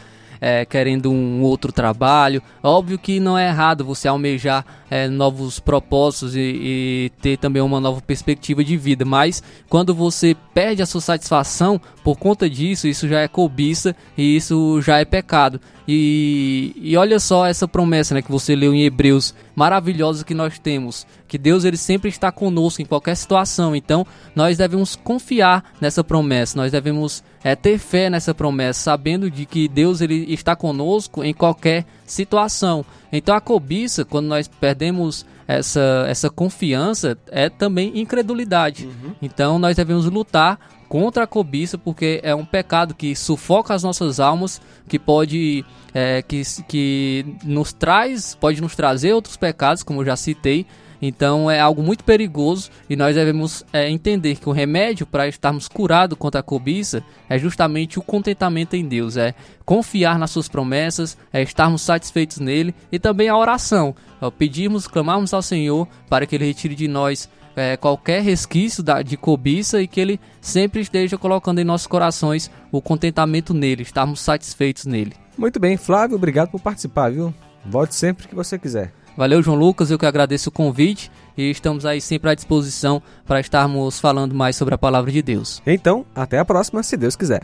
é, 0.43 0.65
querendo 0.65 1.09
um 1.09 1.41
outro 1.41 1.71
trabalho. 1.71 2.43
Óbvio 2.61 2.99
que 2.99 3.17
não 3.17 3.37
é 3.37 3.47
errado 3.47 3.85
você 3.85 4.09
almejar 4.09 4.65
é, 4.89 5.07
novos 5.07 5.57
propósitos 5.57 6.35
e, 6.35 6.39
e, 6.41 7.11
ter 7.21 7.37
também 7.37 7.61
uma 7.61 7.79
nova 7.79 8.01
perspectiva 8.01 8.61
de 8.61 8.75
vida, 8.75 9.05
mas 9.05 9.41
quando 9.69 9.95
você 9.95 10.35
perde 10.53 10.81
a 10.81 10.85
sua 10.85 10.99
satisfação 10.99 11.79
por 12.03 12.17
conta 12.17 12.49
disso, 12.49 12.89
isso 12.89 13.07
já 13.07 13.21
é 13.21 13.27
cobiça 13.29 13.95
e 14.17 14.35
isso 14.35 14.81
já 14.81 14.99
é 14.99 15.05
pecado. 15.05 15.61
E, 15.87 16.73
e 16.77 16.95
olha 16.95 17.19
só 17.19 17.45
essa 17.45 17.67
promessa 17.67 18.13
né, 18.13 18.21
que 18.21 18.31
você 18.31 18.55
leu 18.55 18.73
em 18.73 18.83
Hebreus, 18.83 19.33
maravilhosa 19.55 20.23
que 20.23 20.33
nós 20.33 20.57
temos, 20.57 21.05
que 21.27 21.37
Deus 21.37 21.65
ele 21.65 21.75
sempre 21.75 22.09
está 22.09 22.31
conosco 22.31 22.81
em 22.81 22.85
qualquer 22.85 23.15
situação. 23.15 23.75
Então 23.75 24.05
nós 24.35 24.57
devemos 24.57 24.95
confiar 24.95 25.73
nessa 25.81 26.03
promessa, 26.03 26.57
nós 26.57 26.71
devemos 26.71 27.23
é, 27.43 27.55
ter 27.55 27.77
fé 27.77 28.09
nessa 28.09 28.33
promessa, 28.33 28.79
sabendo 28.79 29.29
de 29.29 29.45
que 29.45 29.67
Deus 29.67 29.99
ele 29.99 30.31
está 30.33 30.55
conosco 30.55 31.23
em 31.23 31.33
qualquer 31.33 31.85
situação. 32.05 32.85
Então 33.11 33.35
a 33.35 33.41
cobiça, 33.41 34.03
quando 34.05 34.27
nós 34.27 34.47
perdemos 34.47 35.25
essa, 35.47 36.05
essa 36.07 36.29
confiança, 36.29 37.17
é 37.29 37.49
também 37.49 37.99
incredulidade. 37.99 38.85
Uhum. 38.85 39.13
Então 39.21 39.59
nós 39.59 39.75
devemos 39.75 40.05
lutar 40.05 40.59
contra 40.87 41.23
a 41.23 41.27
cobiça, 41.27 41.77
porque 41.77 42.19
é 42.23 42.35
um 42.35 42.45
pecado 42.45 42.93
que 42.93 43.15
sufoca 43.15 43.73
as 43.73 43.81
nossas 43.81 44.19
almas, 44.19 44.61
que 44.87 44.99
pode 44.99 45.65
é, 45.93 46.21
que, 46.21 46.41
que 46.67 47.25
nos 47.43 47.73
traz, 47.73 48.35
pode 48.35 48.61
nos 48.61 48.75
trazer 48.75 49.13
outros 49.13 49.35
pecados, 49.35 49.81
como 49.81 50.01
eu 50.01 50.05
já 50.05 50.15
citei. 50.15 50.65
Então 51.05 51.51
é 51.51 51.59
algo 51.59 51.83
muito 51.83 52.01
perigoso 52.05 52.69
e 52.89 52.95
nós 52.95 53.13
devemos 53.13 53.65
é, 53.73 53.89
entender 53.89 54.37
que 54.37 54.47
o 54.47 54.53
remédio 54.53 55.05
para 55.05 55.27
estarmos 55.27 55.67
curados 55.67 56.17
contra 56.17 56.39
a 56.39 56.43
cobiça 56.43 57.03
é 57.27 57.37
justamente 57.37 57.99
o 57.99 58.01
contentamento 58.01 58.77
em 58.77 58.87
Deus, 58.87 59.17
é 59.17 59.35
confiar 59.65 60.17
nas 60.17 60.31
suas 60.31 60.47
promessas, 60.47 61.17
é 61.33 61.41
estarmos 61.41 61.81
satisfeitos 61.81 62.39
nele 62.39 62.73
e 62.89 62.97
também 62.97 63.27
a 63.27 63.35
oração, 63.35 63.93
é 64.21 64.31
pedirmos, 64.31 64.87
clamarmos 64.87 65.33
ao 65.33 65.41
Senhor 65.41 65.89
para 66.09 66.25
que 66.25 66.37
ele 66.37 66.45
retire 66.45 66.73
de 66.73 66.87
nós 66.87 67.29
é, 67.53 67.75
qualquer 67.75 68.21
resquício 68.21 68.81
da, 68.81 69.01
de 69.01 69.17
cobiça 69.17 69.81
e 69.81 69.87
que 69.87 69.99
Ele 69.99 70.19
sempre 70.41 70.79
esteja 70.81 71.19
colocando 71.19 71.59
em 71.59 71.65
nossos 71.65 71.85
corações 71.85 72.49
o 72.71 72.81
contentamento 72.81 73.53
nele, 73.53 73.83
estarmos 73.83 74.21
satisfeitos 74.21 74.85
nele. 74.85 75.13
Muito 75.37 75.59
bem, 75.59 75.77
Flávio, 75.77 76.15
obrigado 76.15 76.49
por 76.49 76.61
participar, 76.61 77.11
viu? 77.11 77.31
Volte 77.63 77.93
sempre 77.93 78.27
que 78.27 78.33
você 78.33 78.57
quiser. 78.57 78.91
Valeu, 79.17 79.41
João 79.41 79.57
Lucas, 79.57 79.91
eu 79.91 79.99
que 79.99 80.05
agradeço 80.05 80.49
o 80.49 80.51
convite 80.51 81.11
e 81.37 81.49
estamos 81.49 81.85
aí 81.85 82.01
sempre 82.01 82.29
à 82.29 82.35
disposição 82.35 83.01
para 83.25 83.39
estarmos 83.39 83.99
falando 83.99 84.33
mais 84.33 84.55
sobre 84.55 84.73
a 84.73 84.77
palavra 84.77 85.11
de 85.11 85.21
Deus. 85.21 85.61
Então, 85.65 86.05
até 86.15 86.39
a 86.39 86.45
próxima, 86.45 86.83
se 86.83 86.97
Deus 86.97 87.15
quiser. 87.15 87.41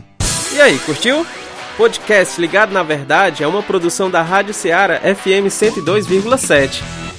E 0.54 0.60
aí, 0.60 0.78
curtiu? 0.80 1.24
podcast 1.76 2.38
Ligado 2.38 2.72
na 2.72 2.82
Verdade 2.82 3.42
é 3.42 3.46
uma 3.46 3.62
produção 3.62 4.10
da 4.10 4.20
Rádio 4.20 4.52
Ceará 4.52 5.00
FM 5.00 5.48
102,7. 5.48 7.09